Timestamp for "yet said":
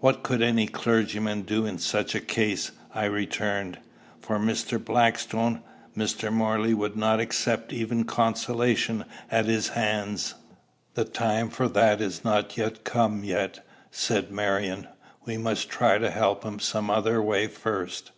13.22-14.32